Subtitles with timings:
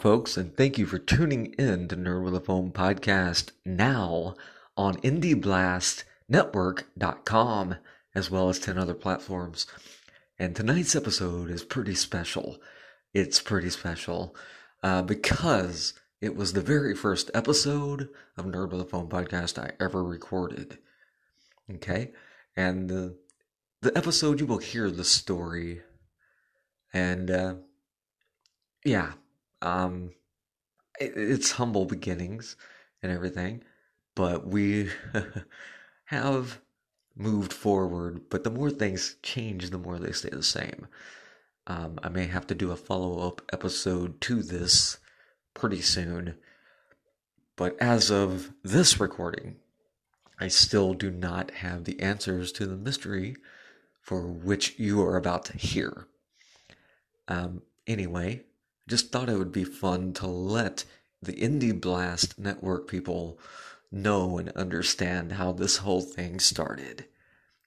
[0.00, 4.36] Folks, and thank you for tuning in to Nerd with a Phone podcast now
[4.76, 7.74] on IndieBlastNetwork.com
[8.14, 9.66] as well as 10 other platforms.
[10.38, 12.58] And tonight's episode is pretty special.
[13.12, 14.36] It's pretty special
[14.84, 19.72] uh, because it was the very first episode of Nerd with a Phone podcast I
[19.82, 20.78] ever recorded.
[21.74, 22.12] Okay?
[22.56, 23.16] And the,
[23.82, 25.82] the episode, you will hear the story.
[26.92, 27.54] And, uh,
[28.84, 29.14] yeah
[29.62, 30.10] um,
[31.00, 32.56] it, it's humble beginnings
[33.02, 33.62] and everything,
[34.14, 34.90] but we
[36.04, 36.60] have
[37.16, 38.22] moved forward.
[38.30, 40.86] But the more things change, the more they stay the same.
[41.66, 44.98] Um, I may have to do a follow up episode to this
[45.54, 46.36] pretty soon.
[47.56, 49.56] But as of this recording,
[50.40, 53.36] I still do not have the answers to the mystery
[54.00, 56.06] for which you are about to hear.
[57.26, 58.44] Um, anyway,
[58.88, 60.84] just thought it would be fun to let
[61.20, 63.38] the Indie Blast Network people
[63.92, 67.04] know and understand how this whole thing started.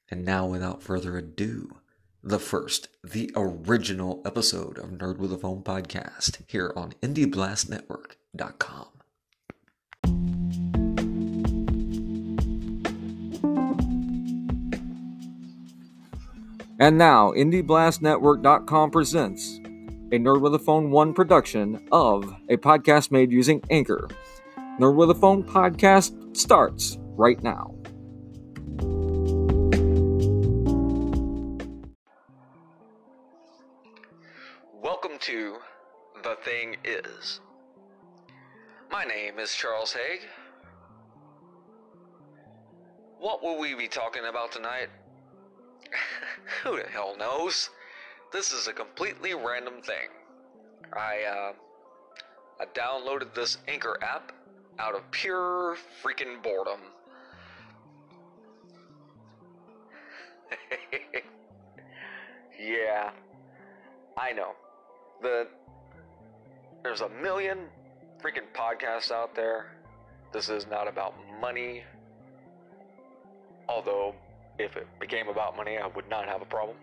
[0.09, 1.77] And now, without further ado,
[2.23, 8.87] the first, the original episode of Nerd with a Phone podcast here on IndieBlastNetwork.com.
[16.79, 19.60] And now, IndieBlastNetwork.com presents
[20.11, 24.09] a Nerd with a Phone 1 production of a podcast made using Anchor.
[24.77, 27.73] Nerd with a Phone podcast starts right now.
[34.83, 35.55] Welcome to
[36.23, 37.39] The Thing Is.
[38.91, 40.27] My name is Charles Haig.
[43.17, 44.89] What will we be talking about tonight?
[46.63, 47.69] Who the hell knows?
[48.31, 50.07] This is a completely random thing.
[50.93, 51.51] I, uh,
[52.61, 54.31] I downloaded this Anchor app
[54.79, 56.79] out of pure freaking boredom.
[62.59, 63.11] yeah,
[64.17, 64.51] I know.
[65.21, 65.47] The
[66.83, 67.59] there's a million
[68.23, 69.67] freaking podcasts out there.
[70.31, 71.83] This is not about money.
[73.67, 74.15] Although,
[74.57, 76.77] if it became about money, I would not have a problem.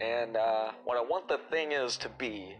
[0.00, 2.54] And uh, what I want the thing is to be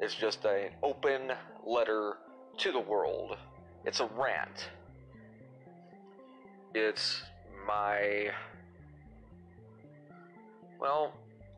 [0.00, 1.32] is just an open
[1.64, 2.14] letter
[2.58, 3.36] to the world.
[3.84, 4.68] It's a rant.
[6.74, 7.22] It's
[7.66, 8.30] my.
[10.80, 11.12] Well,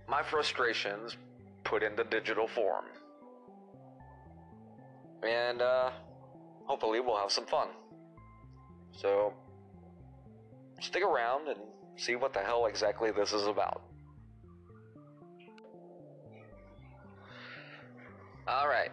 [0.09, 1.17] my frustrations
[1.65, 2.85] put into digital form.
[5.23, 5.91] And uh,
[6.67, 7.69] hopefully we'll have some fun.
[8.93, 9.33] So,
[10.81, 11.59] stick around and
[11.97, 13.83] see what the hell exactly this is about.
[18.47, 18.91] All right.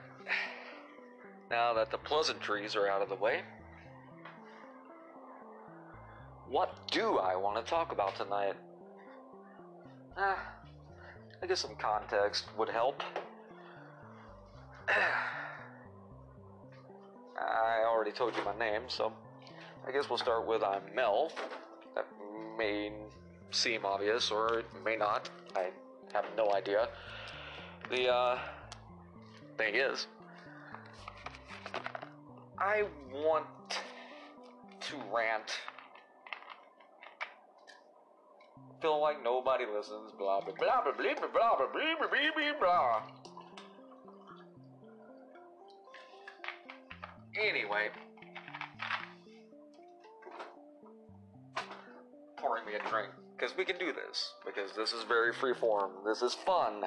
[1.50, 3.42] Now that the pleasantries are out of the way,
[6.48, 8.56] what do I want to talk about tonight?
[10.16, 10.40] Ah,
[11.44, 13.04] I guess some context would help.
[17.38, 19.12] I already told you my name, so
[19.86, 21.34] I guess we'll start with I'm Mel.
[21.96, 22.06] That
[22.58, 22.94] may
[23.52, 25.30] seem obvious, or it may not.
[25.58, 25.72] I
[26.14, 26.88] have no idea.
[27.90, 28.40] The, uh,
[29.62, 30.08] thing is,
[32.58, 33.46] I want
[34.82, 35.52] to rant.
[38.82, 43.02] Feel like nobody listens, blah blah blah blah blah blah blah blah blah blah blah.
[47.40, 47.90] Anyway,
[52.38, 55.92] pouring me a drink because we can do this because this is very free form.
[56.06, 56.86] This is fun.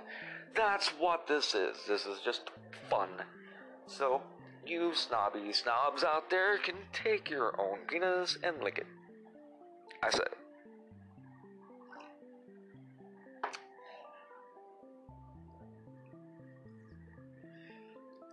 [0.55, 1.79] That's what this is.
[1.89, 2.51] This is just
[2.89, 3.09] fun.
[3.89, 4.23] So,
[4.65, 8.87] you snobby snobs out there can take your own penis and lick it.
[10.03, 10.29] I said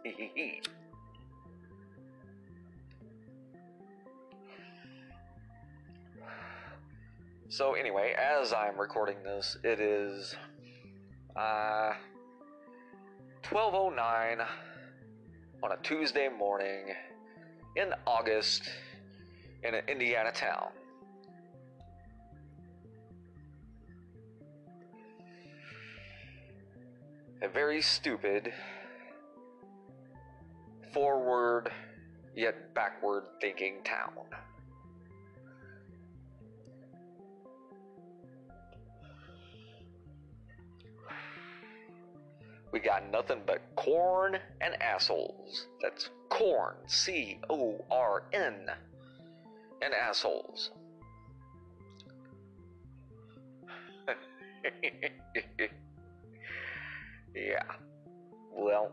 [0.05, 0.80] it.
[7.51, 10.33] So anyway, as I'm recording this, it is
[11.35, 11.91] uh
[13.49, 14.47] 1209
[15.61, 16.93] on a Tuesday morning
[17.75, 18.69] in August
[19.63, 20.69] in an Indiana town.
[27.41, 28.53] A very stupid,
[30.93, 31.69] forward
[32.33, 34.13] yet backward thinking town.
[42.71, 45.67] We got nothing but corn and assholes.
[45.81, 48.67] That's corn, C O R N,
[49.81, 50.71] and assholes.
[57.35, 57.63] yeah.
[58.53, 58.91] Well.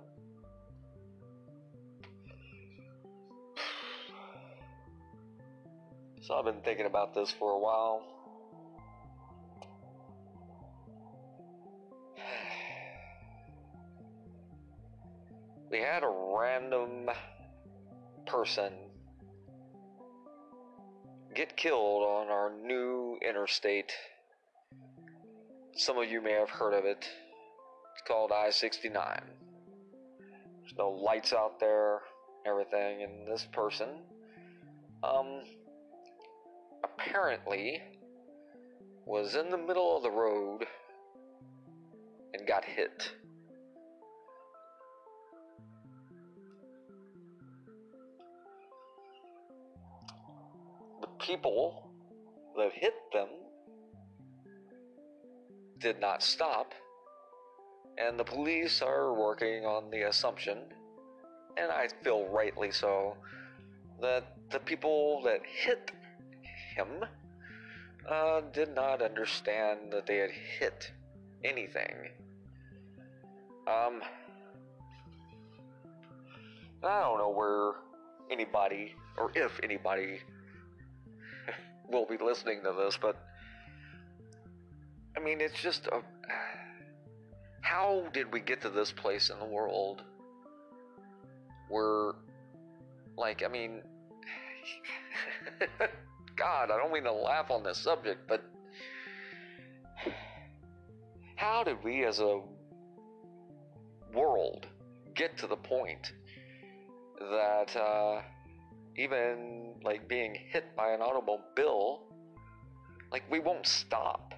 [6.21, 8.03] So I've been thinking about this for a while.
[15.79, 17.09] We had a random
[18.27, 18.73] person
[21.37, 23.93] get killed on our new interstate.
[25.77, 27.09] Some of you may have heard of it.
[27.93, 29.21] It's called I 69.
[30.63, 32.01] There's no lights out there,
[32.45, 34.01] everything, and this person,
[35.05, 35.43] um,
[36.83, 37.81] apparently
[39.07, 40.67] was in the middle of the road
[42.35, 43.13] and got hit.
[51.29, 51.91] People
[52.57, 53.29] that hit them
[55.79, 56.73] did not stop,
[57.99, 60.59] and the police are working on the assumption,
[61.59, 63.15] and I feel rightly so,
[64.01, 65.91] that the people that hit
[66.75, 67.05] him
[68.09, 70.91] uh, did not understand that they had hit
[71.45, 72.09] anything.
[73.67, 74.01] Um,
[76.83, 77.73] I don't know where
[78.31, 80.21] anybody, or if anybody,
[81.91, 83.17] will be listening to this, but
[85.17, 86.03] I mean, it's just a.
[87.61, 90.03] How did we get to this place in the world
[91.69, 92.13] where,
[93.17, 93.83] like, I mean,
[96.37, 98.43] God, I don't mean to laugh on this subject, but
[101.37, 102.41] how did we as a
[104.15, 104.67] world
[105.15, 106.13] get to the point
[107.19, 108.23] that uh,
[108.99, 112.03] even like being hit by an automobile,
[113.13, 114.35] like we won't stop?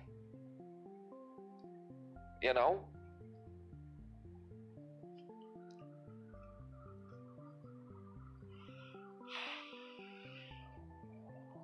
[2.43, 2.85] You know?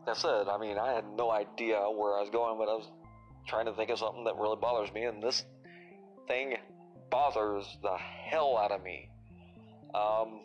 [0.07, 0.49] That's it.
[0.49, 2.89] I mean, I had no idea where I was going, but I was
[3.47, 5.45] trying to think of something that really bothers me, and this
[6.29, 6.57] thing
[7.11, 9.11] bothers the hell out of me.
[9.95, 10.43] Um,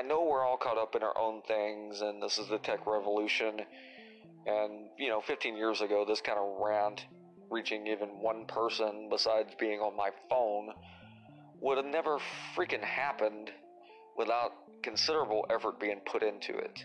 [0.00, 2.86] I know we're all caught up in our own things, and this is the tech
[2.86, 3.60] revolution.
[4.46, 7.04] And, you know, 15 years ago, this kind of rant,
[7.50, 10.70] reaching even one person besides being on my phone,
[11.60, 12.18] would have never
[12.56, 13.50] freaking happened
[14.16, 14.52] without
[14.82, 16.82] considerable effort being put into it.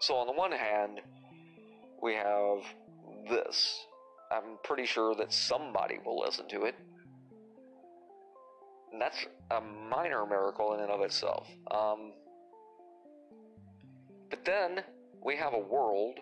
[0.00, 1.00] So, on the one hand,
[2.02, 2.58] we have
[3.30, 3.86] this.
[4.32, 6.74] I'm pretty sure that somebody will listen to it.
[8.94, 11.48] And that's a minor miracle in and of itself.
[11.68, 12.12] Um,
[14.30, 14.84] but then
[15.20, 16.20] we have a world,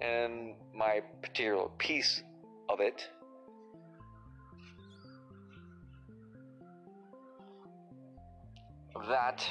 [0.00, 2.22] and my particular piece
[2.68, 3.08] of it
[9.08, 9.44] that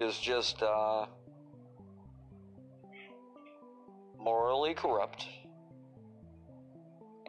[0.00, 1.06] is just uh,
[4.18, 5.28] morally corrupt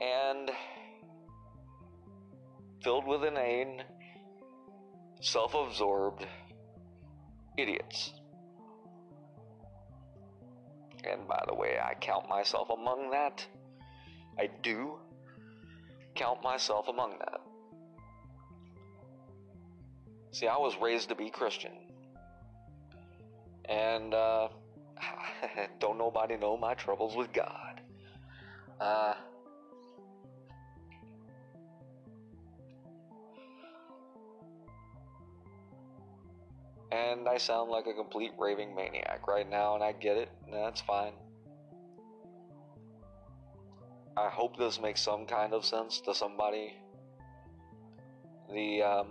[0.02, 0.50] and
[2.82, 3.84] filled with inane,
[5.22, 6.26] self absorbed
[7.58, 8.14] idiots.
[11.04, 13.46] And by the way, I count myself among that.
[14.40, 15.00] I do
[16.16, 17.42] count myself among that.
[20.32, 21.72] See, I was raised to be Christian.
[23.66, 24.50] And, uh,
[25.80, 27.82] don't nobody know my troubles with God.
[28.80, 29.14] Uh,
[36.92, 40.54] and I sound like a complete raving maniac right now, and I get it, and
[40.54, 41.14] that's fine.
[44.18, 46.74] I hope this makes some kind of sense to somebody.
[48.54, 49.08] The, um,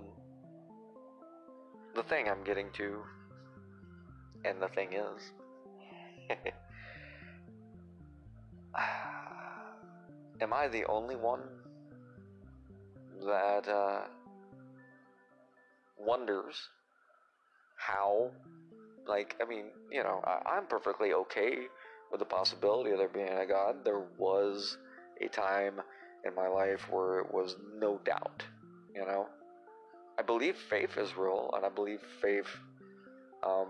[1.95, 3.03] the thing I'm getting to,
[4.45, 5.33] and the thing is,
[10.43, 11.41] am I the only one
[13.25, 14.03] that uh,
[15.99, 16.69] wonders
[17.81, 18.31] how?
[19.07, 21.67] Like, I mean, you know, I, I'm perfectly okay
[22.11, 23.85] with the possibility of there being a God.
[23.85, 24.77] There was
[25.21, 25.81] a time
[26.25, 28.43] in my life where it was no doubt,
[28.95, 29.27] you know.
[30.19, 32.49] I believe faith is real, and I believe faith
[33.43, 33.69] um,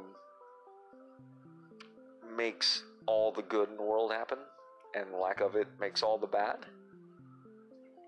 [2.37, 4.39] makes all the good in the world happen,
[4.95, 6.67] and lack of it makes all the bad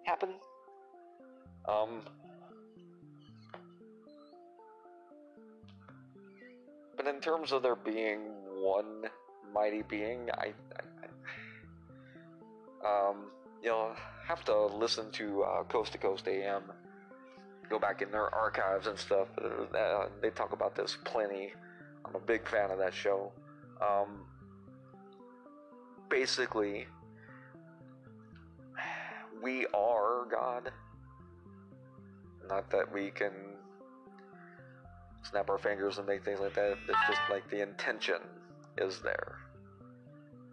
[0.05, 0.31] happen.
[1.69, 2.03] Um,
[6.97, 8.21] but in terms of there being
[8.61, 9.05] one
[9.53, 10.83] mighty being, I, I,
[12.85, 13.27] I um,
[13.63, 13.95] you'll
[14.27, 16.63] have to listen to uh, Coast to Coast AM.
[17.69, 19.29] Go back in their archives and stuff.
[19.39, 21.53] Uh, they talk about this plenty.
[22.05, 23.33] I'm a big fan of that show.
[23.81, 24.27] Um,
[26.09, 26.87] basically,
[29.43, 30.71] we are God.
[32.49, 33.33] Not that we can
[35.23, 36.77] snap our fingers and make things like that.
[36.89, 38.21] It's just like the intention
[38.79, 39.39] is there.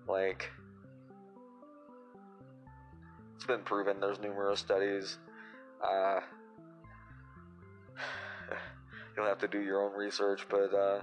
[0.07, 0.49] Like,
[3.35, 3.99] it's been proven.
[3.99, 5.17] There's numerous studies.
[5.83, 6.19] Uh,
[9.15, 11.01] you'll have to do your own research, but uh,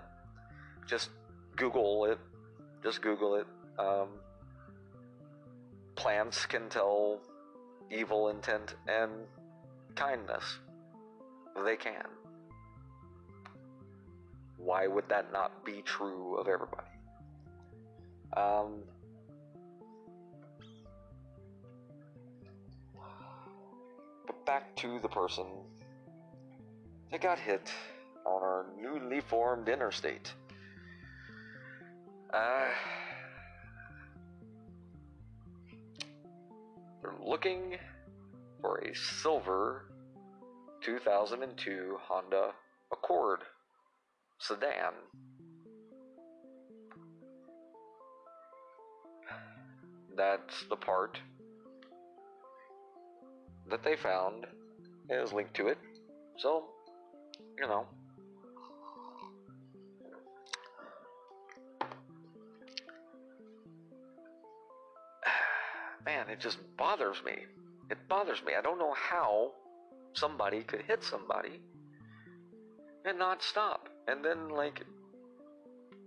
[0.87, 1.11] just
[1.57, 2.19] Google it.
[2.83, 3.47] Just Google it.
[3.79, 4.09] Um,
[5.97, 7.21] plants can tell
[7.91, 9.11] evil intent and
[9.95, 10.59] kindness.
[11.65, 12.05] They can.
[14.57, 16.89] Why would that not be true of everybody?
[18.37, 18.83] Um,
[24.27, 25.47] but back to the person
[27.11, 27.71] that got hit
[28.25, 30.33] on our newly formed interstate.
[32.33, 32.67] Uh,
[37.01, 37.77] they're looking
[38.61, 39.87] for a silver
[40.83, 42.51] 2002 Honda
[42.93, 43.41] Accord
[44.39, 44.93] sedan.
[50.17, 51.19] That's the part
[53.69, 54.47] that they found
[55.11, 55.79] is linked to it.
[56.39, 56.65] So,
[57.59, 57.87] you know.
[66.05, 67.45] Man, it just bothers me.
[67.91, 68.55] It bothers me.
[68.59, 69.53] I don't know how
[70.15, 71.61] somebody could hit somebody
[73.05, 73.89] and not stop.
[74.09, 74.85] And then, like,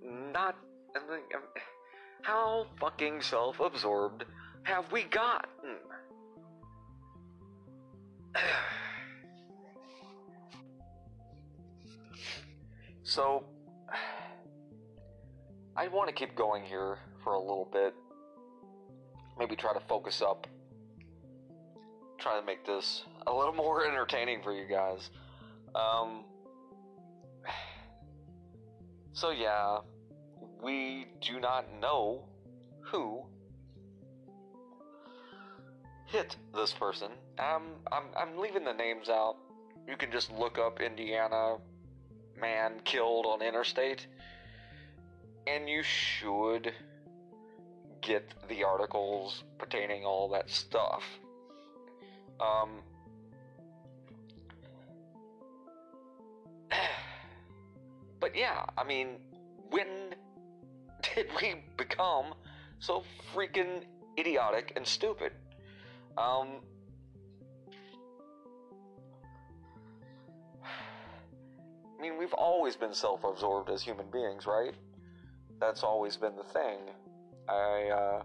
[0.04, 0.56] not.
[0.96, 1.44] And then, um,
[2.22, 4.26] how fucking self absorbed
[4.64, 5.76] have we gotten?
[13.04, 13.44] so,
[15.76, 17.94] I want to keep going here for a little bit.
[19.38, 20.48] Maybe try to focus up.
[22.18, 25.10] Try to make this a little more entertaining for you guys.
[25.74, 26.26] Um,
[29.20, 29.80] so, yeah,
[30.64, 32.24] we do not know
[32.80, 33.22] who
[36.06, 37.10] hit this person.
[37.38, 39.36] Um, I'm, I'm leaving the names out.
[39.86, 41.58] You can just look up Indiana
[42.40, 44.08] man killed on interstate,
[45.48, 46.72] and you should
[48.00, 51.04] get the articles pertaining all that stuff.
[52.40, 52.70] Um,
[58.20, 59.18] but yeah, I mean,
[59.70, 59.88] when
[61.16, 62.34] did we become
[62.80, 63.84] so freaking
[64.18, 65.32] idiotic and stupid?
[66.18, 66.62] Um,
[70.64, 74.74] I mean, we've always been self absorbed as human beings, right?
[75.60, 76.80] That's always been the thing.
[77.50, 78.24] I, uh,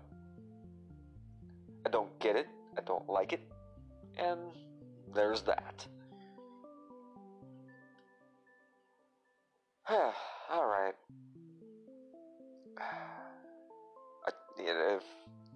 [1.84, 2.46] I don't get it,
[2.78, 3.40] I don't like it,
[4.16, 4.40] and
[5.12, 5.86] there's that.
[10.52, 10.94] Alright.
[14.56, 15.02] If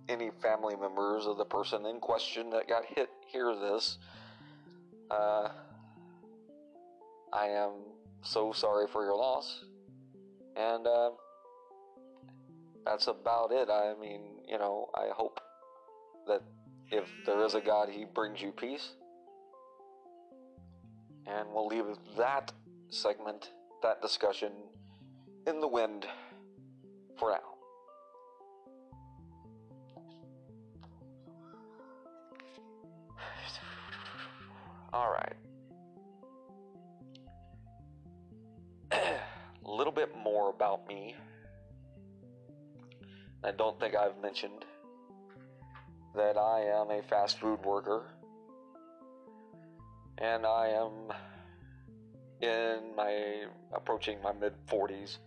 [0.08, 3.96] any family members of the person in question that got hit hear this,
[5.10, 5.48] uh,
[7.32, 7.70] I am
[8.22, 9.64] so sorry for your loss.
[10.56, 11.10] And, uh,
[12.84, 13.70] that's about it.
[13.70, 15.40] I mean, you know, I hope
[16.26, 16.42] that
[16.90, 18.92] if there is a God, He brings you peace.
[21.26, 21.84] And we'll leave
[22.16, 22.52] that
[22.88, 23.50] segment,
[23.82, 24.52] that discussion,
[25.46, 26.06] in the wind
[27.18, 27.38] for now.
[34.92, 35.34] All right.
[38.92, 41.14] a little bit more about me.
[43.44, 44.64] I don't think I've mentioned
[46.16, 48.06] that I am a fast food worker.
[50.18, 51.12] And I am
[52.40, 55.18] in my approaching my mid 40s.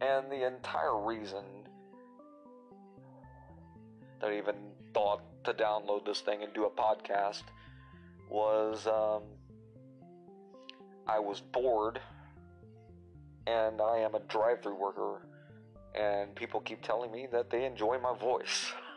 [0.00, 1.44] And the entire reason
[4.20, 4.54] that I even
[4.94, 7.42] thought to download this thing and do a podcast
[8.28, 9.22] was um,
[11.06, 12.00] I was bored
[13.46, 15.26] and I am a drive through worker,
[15.94, 18.72] and people keep telling me that they enjoy my voice.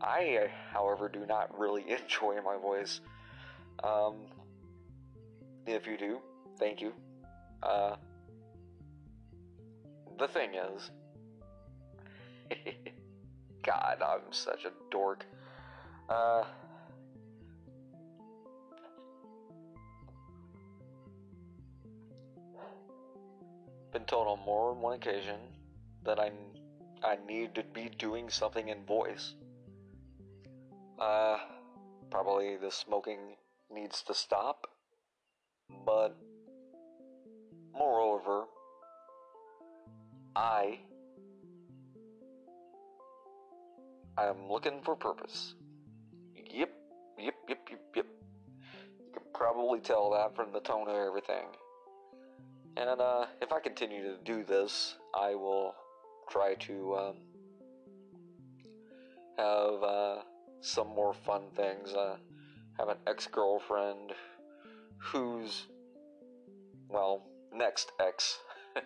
[0.00, 3.00] I, however, do not really enjoy my voice.
[3.82, 4.26] Um,
[5.66, 6.18] if you do,
[6.58, 6.92] thank you.
[7.62, 7.96] Uh,
[10.18, 10.90] the thing is,
[13.62, 15.26] God, I'm such a dork.
[16.08, 16.44] Uh,
[23.92, 25.36] been told on more than one occasion
[26.04, 26.30] that I
[27.02, 29.34] I need to be doing something in voice.
[30.98, 31.38] Uh,
[32.10, 33.36] probably the smoking
[33.70, 34.66] needs to stop,
[35.84, 36.16] but
[37.74, 38.44] moreover,
[40.34, 40.78] I
[44.18, 45.54] I'm looking for purpose.
[46.34, 46.70] Yep,
[47.18, 48.06] yep, yep, yep, yep.
[48.98, 51.44] You can probably tell that from the tone of everything.
[52.78, 55.74] And uh, if I continue to do this, I will
[56.30, 57.16] try to um,
[59.36, 60.16] have uh,
[60.60, 61.92] some more fun things.
[61.92, 62.16] Uh,
[62.78, 64.12] have an ex girlfriend
[64.98, 65.66] who's,
[66.88, 68.38] well, next ex,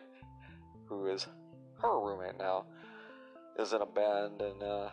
[0.86, 1.26] who is
[1.80, 2.64] her roommate now,
[3.58, 4.90] is in a band, and uh,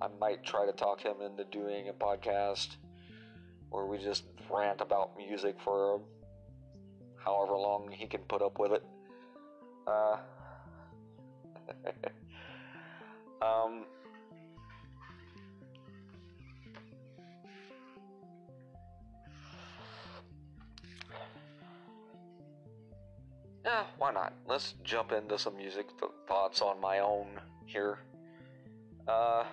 [0.00, 2.76] I might try to talk him into doing a podcast
[3.70, 6.00] where we just rant about music for
[7.16, 8.82] however long he can put up with it.
[9.86, 10.16] Uh,
[13.44, 13.84] um,
[23.68, 24.32] yeah, why not?
[24.46, 27.26] Let's jump into some music th- thoughts on my own
[27.66, 27.98] here.
[29.06, 29.44] Uh,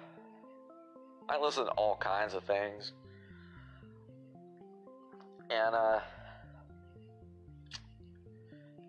[1.27, 2.93] I listen to all kinds of things.
[5.49, 5.99] And, uh,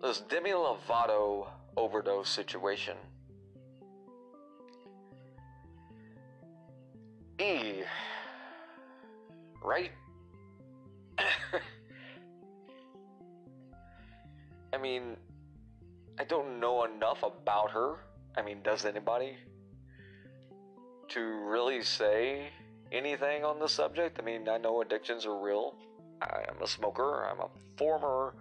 [0.01, 2.95] this Demi Lovato overdose situation.
[7.37, 7.83] E.
[9.61, 9.91] Right?
[14.73, 15.17] I mean,
[16.19, 17.97] I don't know enough about her.
[18.35, 19.37] I mean, does anybody?
[21.09, 22.49] To really say
[22.91, 24.19] anything on the subject?
[24.19, 25.75] I mean, I know addictions are real.
[26.21, 27.25] I am a smoker.
[27.25, 28.33] I'm a former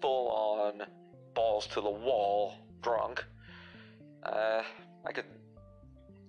[0.00, 0.86] full on
[1.34, 3.24] balls to the wall drunk.
[4.22, 4.62] Uh,
[5.06, 5.24] I could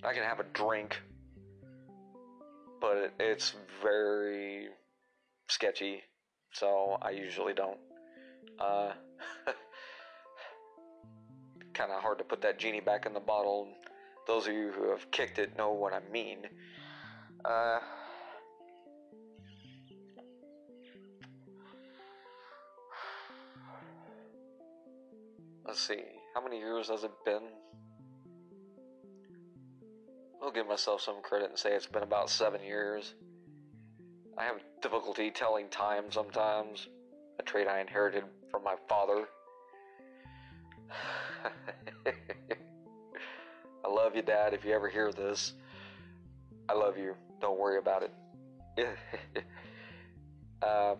[0.04, 1.02] I can have a drink,
[2.80, 4.67] but it's very
[5.48, 6.02] sketchy,
[6.52, 7.80] so I usually don't.
[8.60, 8.91] Uh,
[11.73, 13.67] kind of hard to put that genie back in the bottle.
[14.28, 16.39] Those of you who have kicked it know what I mean.
[17.43, 17.80] Uh,
[25.65, 26.01] let's see,
[26.34, 27.43] how many years has it been?
[30.41, 33.13] I'll give myself some credit and say it's been about seven years.
[34.38, 36.88] I have difficulty telling time sometimes,
[37.39, 39.26] a trait I inherited from my father.
[43.86, 45.54] I love you, Dad, if you ever hear this.
[46.67, 47.15] I love you.
[47.41, 48.12] Don't worry about it.
[50.62, 50.95] uh,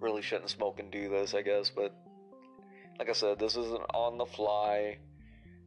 [0.00, 1.94] really shouldn't smoke and do this, I guess, but
[2.98, 4.98] like I said, this is an on the fly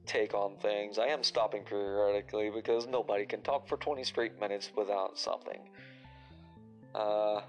[0.05, 0.97] take on things.
[0.97, 5.59] I am stopping periodically because nobody can talk for 20 straight minutes without something.
[6.93, 7.41] Uh,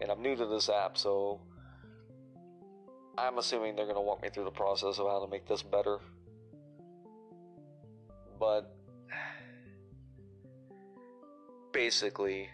[0.00, 1.40] and I'm new to this app, so
[3.18, 5.62] I'm assuming they're going to walk me through the process of how to make this
[5.62, 5.98] better.
[8.38, 8.74] But
[11.72, 12.48] basically,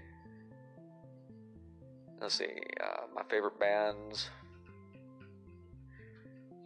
[2.21, 2.47] let's see,
[2.83, 4.31] uh, my favorite bands.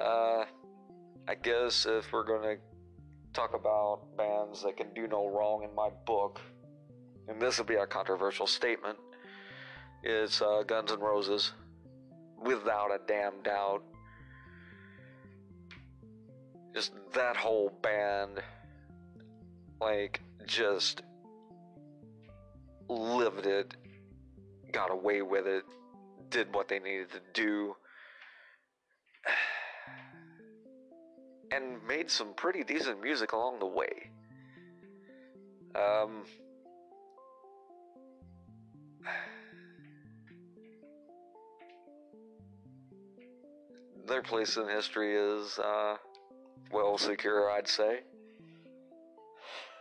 [0.01, 0.45] Uh,
[1.27, 2.57] I guess if we're gonna
[3.33, 6.41] talk about bands that can do no wrong in my book,
[7.27, 8.99] and this will be a controversial statement,
[10.03, 11.53] it's uh, Guns N' Roses,
[12.41, 13.83] without a damn doubt.
[16.73, 18.41] Just that whole band,
[19.81, 21.03] like, just
[22.89, 23.75] lived it,
[24.71, 25.65] got away with it,
[26.31, 27.75] did what they needed to do.
[31.51, 34.11] And made some pretty decent music along the way.
[35.75, 36.25] Um,
[44.07, 45.97] their place in history is, uh,
[46.73, 48.01] well secure, I'd say.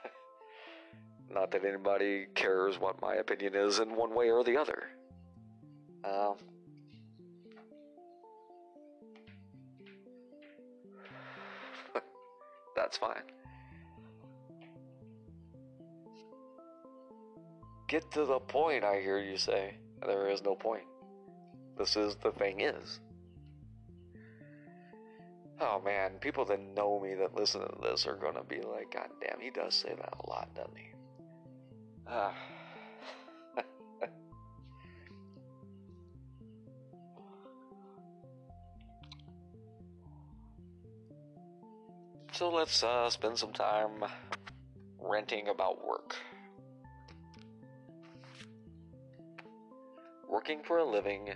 [1.30, 4.90] Not that anybody cares what my opinion is in one way or the other.
[6.04, 6.36] Um,
[12.78, 13.24] that's fine.
[17.88, 19.76] Get to the point, I hear you say.
[20.06, 20.84] There is no point.
[21.78, 23.00] This is the thing is.
[25.60, 29.10] Oh man, people that know me that listen to this are gonna be like, God
[29.20, 30.94] damn, he does say that a lot, doesn't he?
[32.08, 32.36] Ah.
[42.38, 44.06] So let's uh, spend some time
[45.00, 46.16] ranting about work.
[50.30, 51.30] Working for a living,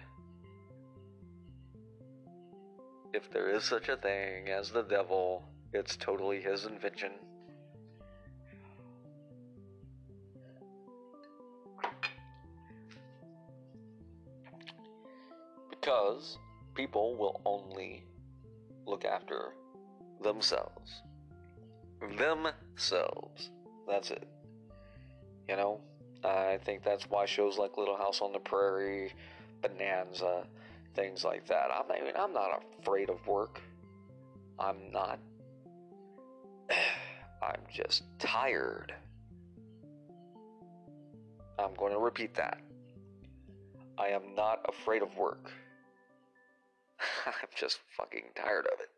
[3.16, 7.14] if there is such a thing as the devil, it's totally his invention.
[15.68, 16.38] Because
[16.76, 18.06] people will only
[18.86, 19.54] look after
[20.22, 21.02] themselves.
[22.18, 23.52] Themselves.
[23.88, 24.28] That's it.
[25.48, 25.82] You know,
[26.24, 29.14] I think that's why shows like Little House on the Prairie,
[29.62, 30.46] Bonanza,
[30.96, 31.70] things like that.
[31.74, 33.62] I'm not, I'm not afraid of work.
[34.60, 35.20] I'm not.
[37.42, 38.94] I'm just tired.
[41.58, 42.60] I'm going to repeat that.
[43.98, 45.52] I am not afraid of work.
[47.26, 48.90] I'm just fucking tired of it.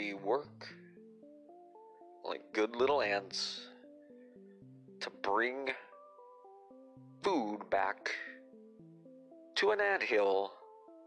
[0.00, 0.66] We work
[2.24, 3.60] like good little ants
[5.00, 5.68] to bring
[7.22, 8.10] food back
[9.56, 10.52] to an anthill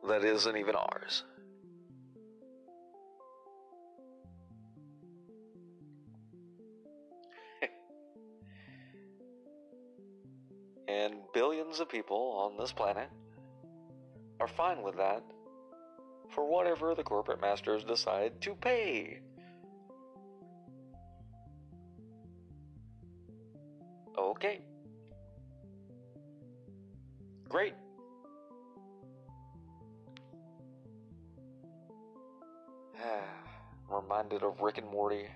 [0.07, 1.23] that isn't even ours.
[10.87, 13.09] and billions of people on this planet
[14.39, 15.23] are fine with that
[16.33, 19.19] for whatever the corporate masters decide to pay.
[24.17, 24.61] Okay.
[27.47, 27.73] Great.
[33.89, 35.27] Reminded of Rick and Morty.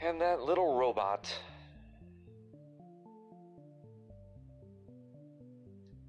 [0.00, 1.32] And that little robot.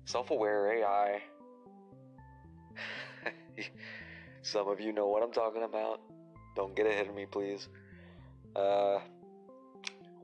[0.06, 1.22] Self aware AI.
[4.42, 6.02] Some of you know what I'm talking about.
[6.56, 7.68] Don't get ahead of me, please.
[8.56, 9.00] Uh,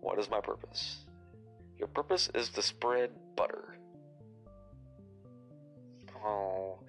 [0.02, 0.98] what is my purpose?
[1.78, 3.76] Your purpose is to spread butter.
[6.26, 6.80] Oh.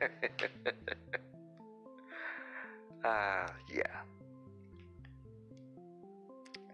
[3.06, 3.82] Ah, uh, yeah.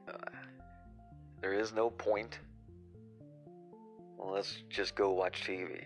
[0.06, 0.30] Uh,
[1.40, 2.38] there is no point.
[4.16, 5.82] Let's just go watch TV.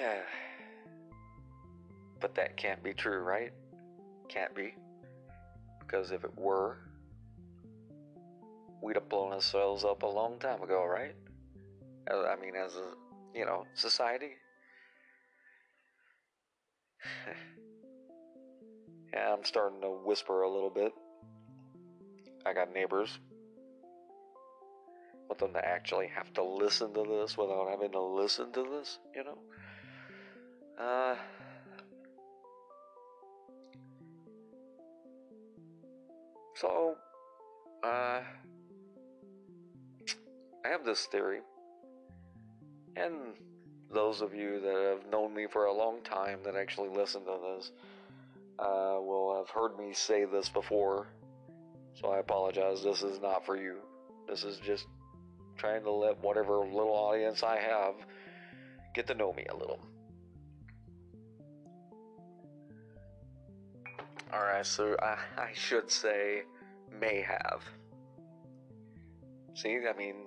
[2.20, 3.52] but that can't be true, right?
[4.28, 4.74] Can't be.
[5.80, 6.78] Because if it were,
[8.82, 11.14] we'd have blown ourselves up a long time ago, right?
[12.10, 12.92] Uh, I mean, as a,
[13.34, 14.32] you know, society.
[19.12, 20.92] yeah, I'm starting to whisper a little bit.
[22.46, 23.18] I got neighbors.
[25.28, 28.98] Want them to actually have to listen to this without having to listen to this,
[29.14, 29.38] you know?
[30.80, 31.14] Uh.
[36.54, 36.96] So,
[37.82, 38.20] uh,
[40.64, 41.40] I have this theory,
[42.96, 43.14] and
[43.92, 47.38] those of you that have known me for a long time that actually listen to
[47.56, 47.72] this
[48.58, 51.08] uh, will have heard me say this before.
[51.94, 52.82] So I apologize.
[52.82, 53.76] This is not for you.
[54.28, 54.86] This is just
[55.56, 57.94] trying to let whatever little audience I have
[58.94, 59.80] get to know me a little.
[64.32, 66.42] Alright, so I, I should say
[67.00, 67.62] may have.
[69.54, 70.26] See, I mean,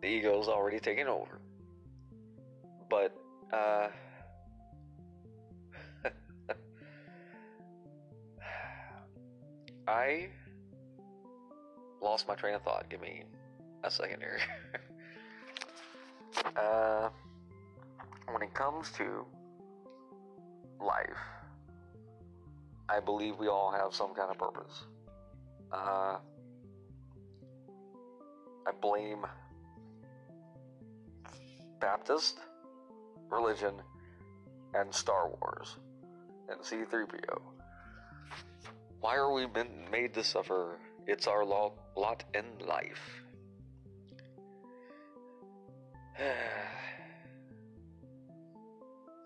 [0.00, 1.40] the ego's already taken over.
[2.88, 3.16] But,
[3.52, 3.88] uh.
[9.88, 10.28] I
[12.00, 12.88] lost my train of thought.
[12.88, 13.24] Give me
[13.82, 14.38] a second here.
[16.56, 17.08] uh,
[18.30, 19.24] when it comes to
[20.80, 21.10] life,
[22.88, 24.84] I believe we all have some kind of purpose.
[25.70, 26.16] Uh,
[28.66, 29.26] I blame
[31.80, 32.38] Baptist
[33.30, 33.74] religion
[34.74, 35.76] and Star Wars
[36.48, 37.40] and C3PO.
[39.00, 39.46] Why are we
[39.90, 40.78] made to suffer?
[41.06, 43.24] It's our lot, lot in life.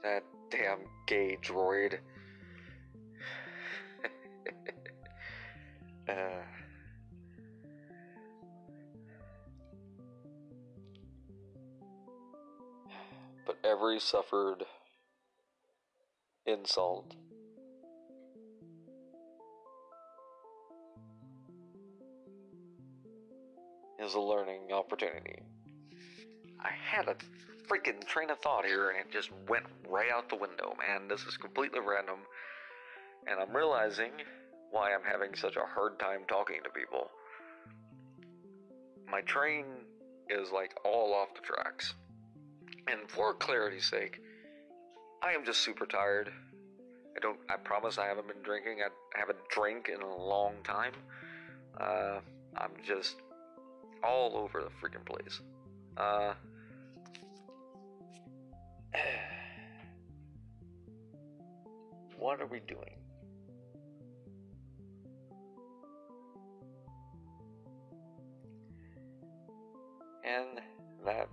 [0.02, 1.98] that damn gay droid.
[6.08, 6.12] Uh,
[13.46, 14.64] but every suffered
[16.46, 17.14] insult
[23.98, 25.42] is a learning opportunity.
[26.60, 27.16] I had a
[27.68, 31.08] freaking train of thought here and it just went right out the window, man.
[31.08, 32.18] This is completely random.
[33.26, 34.12] And I'm realizing
[34.70, 37.10] why I'm having such a hard time talking to people.
[39.10, 39.64] My train
[40.28, 41.94] is like all off the tracks.
[42.88, 44.20] And for clarity's sake,
[45.22, 46.30] I am just super tired.
[47.16, 48.78] I don't, I promise I haven't been drinking.
[48.82, 50.92] I haven't drank in a long time.
[51.80, 52.20] Uh,
[52.56, 53.16] I'm just
[54.04, 55.40] all over the freaking place.
[55.96, 56.34] Uh,
[62.18, 62.95] what are we doing?
[70.26, 70.60] And
[71.04, 71.28] that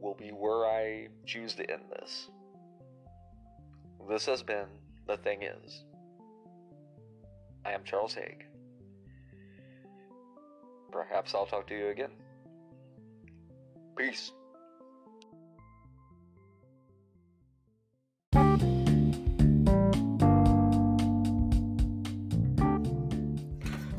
[0.00, 2.28] will be where I choose to end this.
[4.08, 4.66] This has been
[5.06, 5.84] The Thing Is.
[7.64, 8.44] I am Charles Haig.
[10.90, 12.10] Perhaps I'll talk to you again.
[13.96, 14.32] Peace.